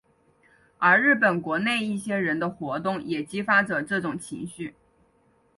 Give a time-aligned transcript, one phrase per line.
[0.79, 4.73] 而日本国内一些人的活动也激发着这种情绪。